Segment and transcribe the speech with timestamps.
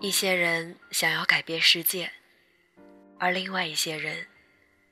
[0.00, 2.10] 一些人想要改变世界，
[3.18, 4.26] 而另外一些人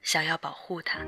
[0.02, 1.00] 想要保护它。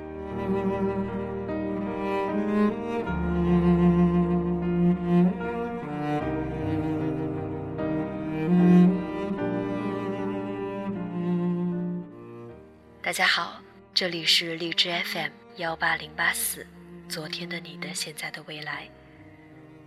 [13.02, 13.62] 大家好，
[13.94, 16.66] 这里是荔枝 FM 幺八零八四，
[17.08, 18.88] 昨天的你的现在的未来，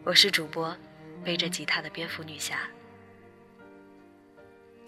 [0.03, 0.75] 我是主播
[1.23, 2.59] 背着吉他的蝙蝠女侠。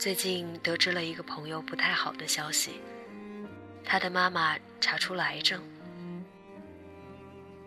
[0.02, 2.82] 最近得知了一个朋友不太好的消息，
[3.86, 5.62] 他的妈妈查出了癌症。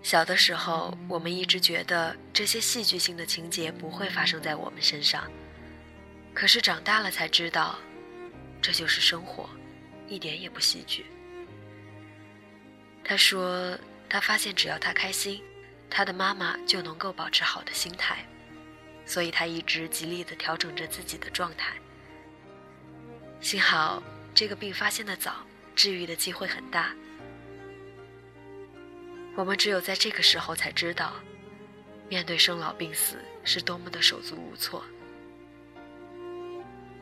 [0.03, 5.31] 小的时候，我们一直觉得这些戏剧性的情节不会发生在我们身上，
[6.35, 7.79] 可是长大了才知道，
[8.61, 9.49] 这就是生活，
[10.09, 11.07] 一点也不戏剧。
[13.05, 13.79] 他说，
[14.09, 15.41] 他发现只要他开心，
[15.89, 18.27] 他的妈妈就能够保持好的心态，
[19.07, 21.77] 所以他一直极力的调整着自己的状态。
[23.45, 24.03] 幸好
[24.35, 25.45] 这个病发现的早，
[25.77, 26.95] 治愈的机会很大。
[29.37, 31.13] 我们只有在这个时候才知道，
[32.09, 34.83] 面对生老病死是多么的手足无措。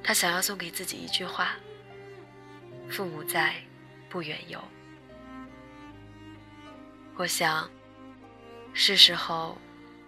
[0.03, 1.55] 他想要送给自己一句话
[2.91, 3.55] ：“父母在，
[4.11, 4.61] 不远游。”
[7.15, 7.71] 我想，
[8.75, 9.57] 是时候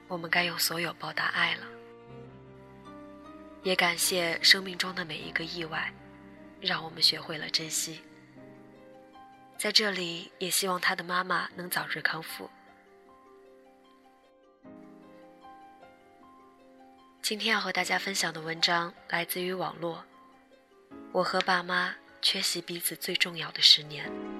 [0.08, 1.66] 我们该用所有报答爱了。
[3.62, 5.94] 也感谢生命中的每一个意外。
[6.64, 8.00] 让我们学会了珍惜。
[9.58, 12.50] 在这里，也希望他的妈妈能早日康复。
[17.22, 20.04] 今天要和大家分享的文章来自于网络。
[21.12, 24.33] 我和爸妈缺席彼此最重要的十年。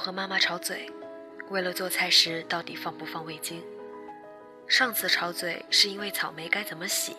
[0.00, 0.90] 和妈妈吵嘴，
[1.50, 3.62] 为了做菜时到底放不放味精。
[4.66, 7.14] 上次吵嘴是因为草莓该怎么洗，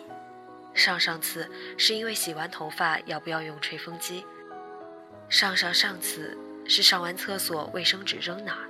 [0.74, 1.48] 上上次
[1.78, 4.26] 是因为洗完头发要不要用吹风机，
[5.28, 8.68] 上上上次是上完厕所卫生纸扔哪儿。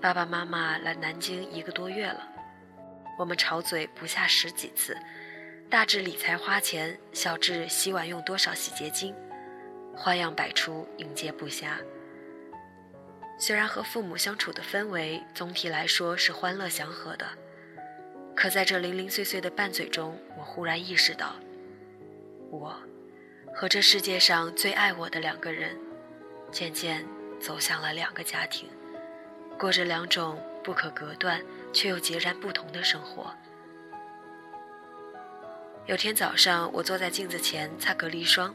[0.00, 2.26] 爸爸妈妈来南京一个多月了，
[3.18, 4.96] 我们吵嘴不下十几次，
[5.70, 9.14] 大至理财花钱，小至洗碗用多少洗洁精。
[9.94, 11.74] 花样百出，应接不暇。
[13.44, 17.26] 虽然和父母相处的氛围总体来说是欢乐祥和的，
[18.36, 21.34] 可在这零零碎碎的拌嘴中，我忽然意识到，
[22.52, 22.80] 我
[23.52, 25.76] 和这世界上最爱我的两个人，
[26.52, 27.04] 渐渐
[27.40, 28.68] 走向了两个家庭，
[29.58, 31.42] 过着两种不可隔断
[31.72, 33.34] 却又截然不同的生活。
[35.86, 38.54] 有天早上，我坐在镜子前擦隔离霜。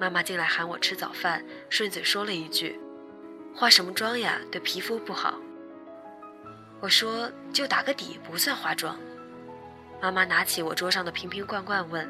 [0.00, 2.80] 妈妈进来喊我吃早饭，顺嘴说了一句
[3.58, 4.38] ：“化什么妆呀？
[4.52, 5.34] 对皮肤不好。”
[6.78, 8.96] 我说：“就打个底，不算化妆。”
[10.00, 12.08] 妈妈拿起我桌上的瓶瓶罐罐问：“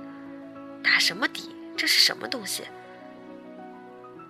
[0.85, 1.57] 打什么底？
[1.75, 2.65] 这是什么东西？”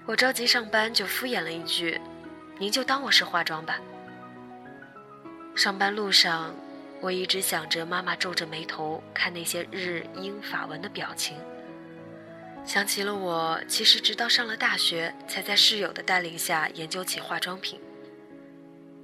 [0.07, 2.01] 我着急上班，就敷衍了一句
[2.57, 3.81] ：“您就当我是化妆吧。”
[5.57, 6.55] 上班路上，
[7.01, 11.37] 我一直想着妈妈皱着眉头看那些日英法文的表情。
[12.69, 17.81] 想起了我，其实直到上了大学，才在室友的带领下研究起化妆品。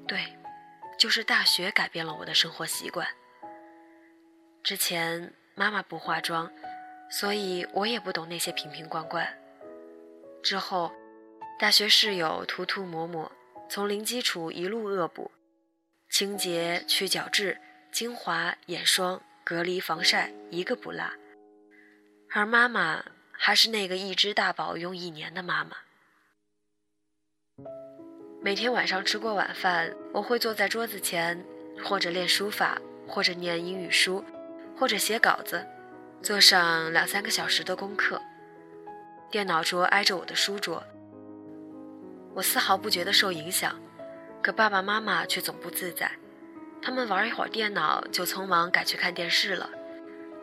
[0.07, 0.23] 对，
[0.99, 3.09] 就是大学改变了我的生活习惯。
[4.63, 6.53] 之前妈妈不化妆，
[7.11, 9.27] 所以我也不懂那些瓶瓶罐罐。
[10.43, 10.93] 之后，
[11.59, 13.33] 大学室友涂涂抹抹，
[13.71, 15.31] 从零基础一路恶补，
[16.11, 17.59] 清洁、去角质、
[17.91, 21.03] 精华、眼霜、隔离、防晒，一个不落。
[22.29, 23.03] 而妈妈。
[23.47, 25.77] 还是那个一只大宝用一年的妈妈。
[28.43, 31.45] 每天晚上吃过晚饭，我会坐在桌子前，
[31.85, 34.25] 或者练书法，或者念英语书，
[34.75, 35.63] 或者写稿子，
[36.23, 38.19] 做上两三个小时的功课。
[39.31, 40.83] 电脑桌挨着我的书桌，
[42.33, 43.79] 我丝毫不觉得受影响，
[44.43, 46.11] 可爸爸妈妈却总不自在。
[46.81, 49.69] 他们玩一会儿电脑，就匆忙改去看电视了，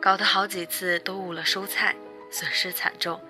[0.00, 1.96] 搞得好几次都误了收菜。
[2.32, 3.20] 损失惨重。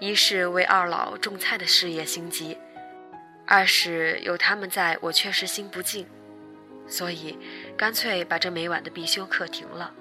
[0.00, 2.58] 一是为二老种菜的事业心急，
[3.46, 6.04] 二是有他们在，我确实心不静，
[6.88, 7.38] 所以
[7.76, 9.94] 干脆把这每晚的必修课停了，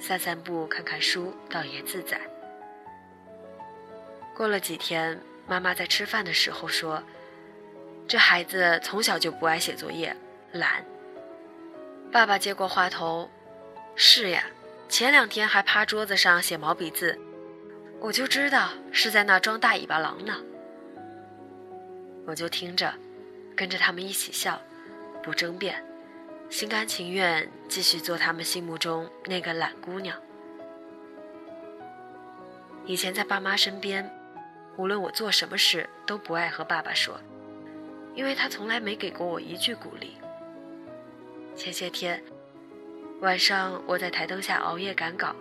[0.00, 2.18] 散散步、看看书，倒也自在。
[4.34, 7.02] 过了几天，妈妈在吃饭的时候说
[8.08, 10.16] ：“这孩子从小就不爱写作业，
[10.52, 10.82] 懒。”
[12.10, 13.30] 爸爸接过话头
[13.94, 14.44] ：“是呀，
[14.90, 17.16] 前两天还趴桌子上写毛笔字，
[18.00, 20.36] 我就知道是在那装大尾巴狼呢。”
[22.26, 22.92] 我就听着，
[23.56, 24.60] 跟着他们一起笑，
[25.22, 25.80] 不争辩，
[26.50, 30.20] 心甘情愿继续做他们心目中那个懒姑娘。
[32.84, 34.10] 以前在爸妈身边，
[34.76, 37.18] 无论我做什么事，都不爱和爸爸说，
[38.16, 40.16] 因为他从来没给过我一句鼓励。
[41.54, 42.20] 前些天
[43.20, 45.36] 晚上，我在台灯下熬夜赶稿，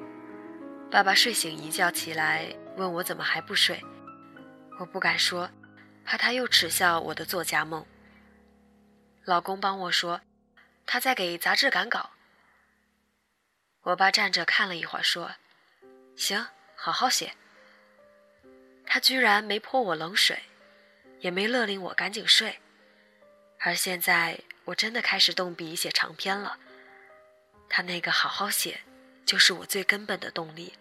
[0.91, 3.81] 爸爸睡醒一觉起来，问我怎么还不睡，
[4.77, 5.49] 我不敢说。
[6.03, 7.85] 怕他又耻笑我的作家梦。
[9.25, 10.19] 老公帮我说，
[10.85, 12.09] 他在给杂志赶稿。
[13.83, 15.31] 我爸站着看了一会儿，说
[16.17, 17.33] ：“行，好好写。”
[18.85, 20.39] 他居然没泼我冷水，
[21.19, 22.59] 也没勒令我赶紧睡。
[23.59, 26.57] 而现在，我真的开始动笔写长篇了。
[27.69, 28.81] 他那个好好写，
[29.25, 30.73] 就是我最根本的动力。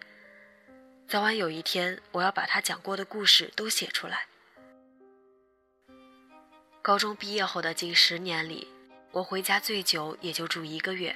[1.07, 4.27] 早晚有一天，我要把他讲过的故事都写出来。
[6.81, 8.67] 高中毕业后的近十年里，
[9.11, 11.15] 我回家最久也就住一个月。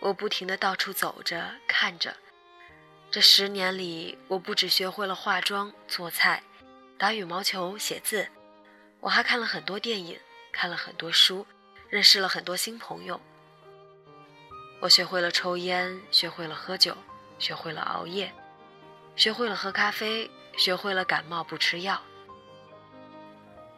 [0.00, 2.16] 我不停地到处走着看着，
[3.10, 6.42] 这十年里，我不只学会了化妆、做菜、
[6.96, 8.28] 打羽毛球、写字，
[9.00, 10.18] 我还看了很多电影，
[10.52, 11.46] 看了很多书，
[11.88, 13.20] 认识了很多新朋友。
[14.80, 16.96] 我学会了抽烟，学会了喝酒，
[17.38, 18.32] 学会了熬夜，
[19.14, 22.00] 学会了喝咖啡，学会了感冒不吃药。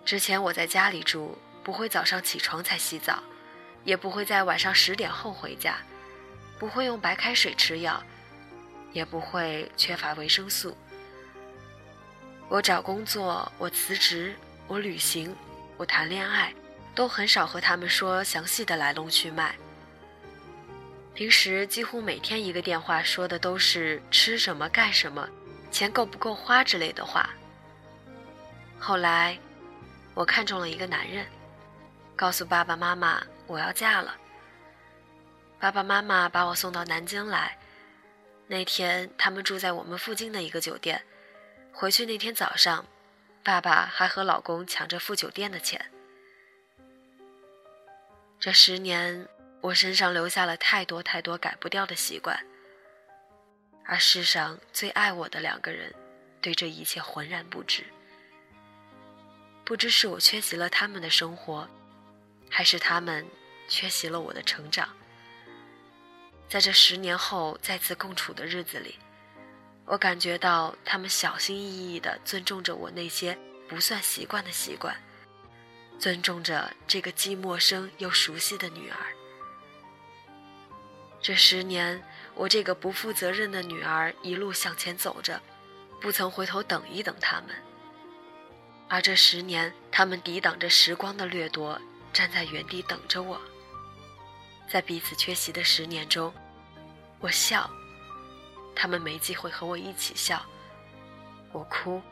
[0.05, 3.21] 之前我在家里住，不会早上起床才洗澡，
[3.83, 5.77] 也不会在晚上十点后回家，
[6.57, 8.01] 不会用白开水吃药，
[8.93, 10.77] 也不会缺乏维生素。
[12.49, 14.37] 我找工作，我辞职，
[14.69, 15.35] 我旅行，
[15.77, 16.55] 我谈恋爱，
[16.95, 19.57] 都很少和他们说详细的来龙去脉。
[21.23, 25.29] 平时几乎每天一个电话，说的都是吃什么、干什么、
[25.71, 27.31] 钱够不够花之类的话。
[28.77, 29.39] 后来。
[30.15, 31.25] 我看中了一个男人，
[32.17, 34.17] 告诉爸爸妈妈我要嫁了。
[35.61, 37.57] 爸爸妈妈把我送到南京来，
[38.49, 41.01] 那天他们住在我们附近的一个酒店。
[41.73, 42.85] 回去那天早上，
[43.45, 45.81] 爸爸还和老公抢着付酒店的钱。
[48.41, 49.27] 这十年，
[49.63, 52.45] 我身上留下了太多太多改不掉的习惯，
[53.85, 55.95] 而世上最爱我的两个人，
[56.41, 57.85] 对这一切浑然不知。
[59.65, 61.69] 不知是我缺席了他们的生活，
[62.51, 63.25] 还是他们
[63.69, 64.89] 缺席了我的成长。
[66.49, 68.99] 在这十年后再次共处的日子里，
[69.85, 73.39] 我感觉到他们小心翼翼地尊重着我那些
[73.69, 74.95] 不算习惯的习惯，
[76.01, 78.99] 尊重着这个既陌生又熟悉的女儿。
[81.23, 82.03] 这十年，
[82.35, 85.41] 我这个不负责任的女儿一路向前走着，
[86.01, 87.55] 不曾回头等一等他们。
[88.89, 91.81] 而这十年，他们抵挡着时光的掠夺，
[92.13, 93.41] 站在原地等着我。
[94.69, 96.35] 在彼此缺席的十年中，
[97.21, 97.71] 我笑，
[98.75, 100.39] 他们没机会和我一起笑；
[101.53, 102.03] 我哭，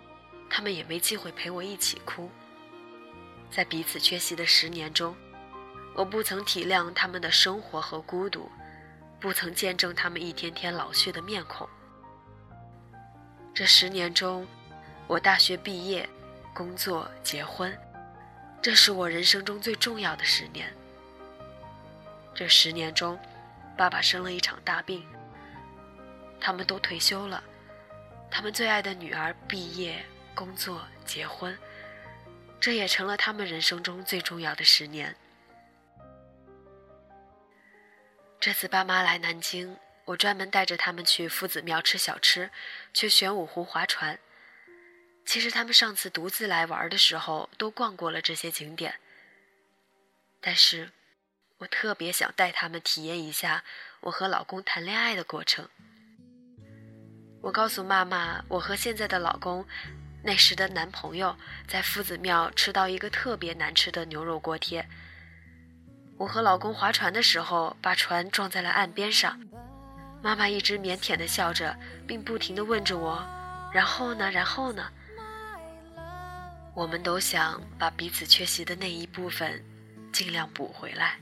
[0.48, 2.30] 他们也没机会陪我一起哭。
[3.50, 5.16] 在彼此缺席的十年中，
[5.94, 8.48] 我不曾体谅他们的生活和孤独，
[9.20, 11.68] 不曾见证他们一天天老去的面孔。
[13.54, 14.46] 这十年中，
[15.06, 16.08] 我大学毕业。
[16.52, 17.74] 工作、结婚，
[18.60, 20.70] 这是我人生中最重要的十年。
[22.34, 23.18] 这十年中，
[23.76, 25.06] 爸爸生了一场大病，
[26.40, 27.42] 他们都退休了，
[28.30, 31.56] 他们最爱的女儿毕业、工作、结婚，
[32.58, 35.14] 这也成了他们人生中最重要的十年。
[38.40, 42.50] 这次爸妈来南京，我专门带着他们去夫子庙吃小吃，
[42.94, 44.18] 去玄武湖划船。
[45.26, 48.94] 其实他们上次独自来玩的时候，都逛过了这些景点。
[50.40, 50.90] 但是，
[51.58, 53.62] 我特别想带他们体验一下
[54.00, 55.68] 我和老公谈恋爱的过程。
[57.42, 59.66] 我告诉妈妈，我和现在的老公，
[60.24, 61.36] 那时的男朋友，
[61.68, 64.88] 在夫子庙吃到一个特别难吃的牛肉锅贴。
[66.20, 69.40] 我和老公划船的时候，把船撞在了岸边上。
[70.20, 71.74] 妈妈一直腼腆地笑着，
[72.06, 73.26] 并不停地问着我。
[73.72, 74.30] 然后呢？
[74.30, 74.84] 然后呢？
[76.74, 79.64] 我们都想把彼此缺席的那一部分
[80.12, 81.16] 尽量补回来。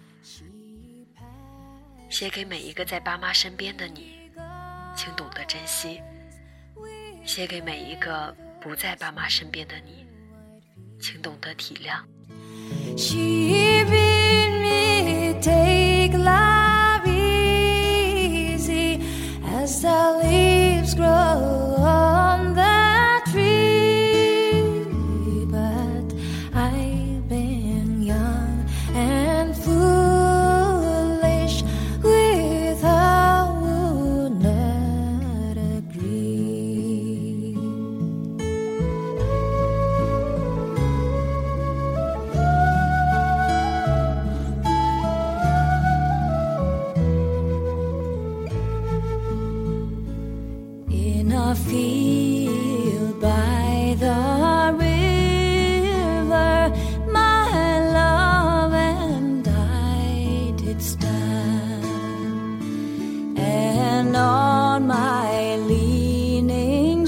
[2.10, 4.32] 写给每一个在爸妈身边的你，
[4.96, 6.02] 请懂得珍惜；
[7.24, 10.04] 写给每一个不在爸妈身边的你，
[11.00, 12.02] 请懂得体谅。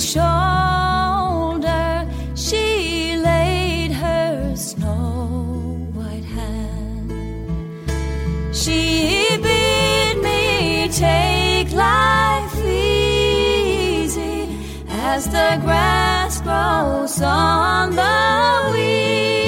[0.00, 1.90] shoulder
[2.35, 7.12] she laid her snow white hand.
[8.57, 14.49] She bid me take life easy
[14.88, 19.39] as the grass grows on the weed.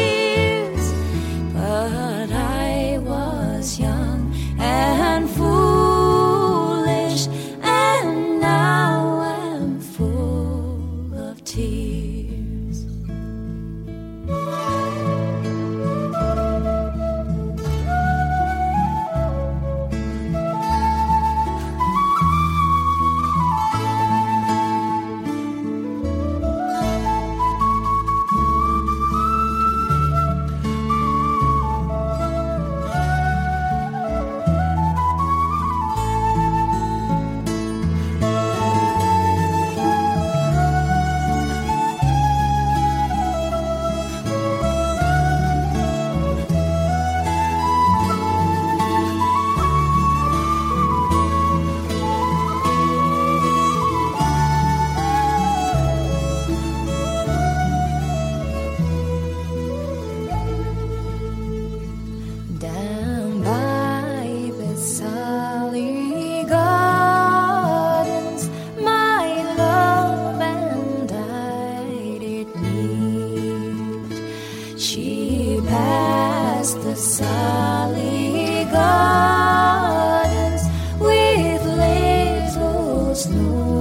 [83.33, 83.72] no